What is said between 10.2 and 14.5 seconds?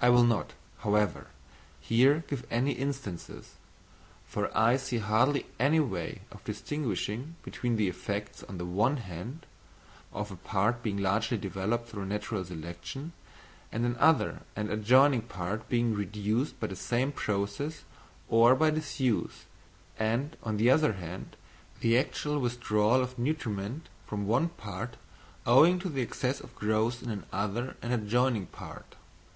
a part being largely developed through natural selection and another